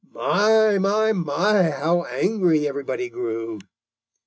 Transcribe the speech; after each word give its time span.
"]"My, 0.11 0.79
my, 0.79 1.13
my, 1.13 1.69
how 1.69 2.05
angry 2.05 2.67
everybody 2.67 3.07
grew! 3.07 3.59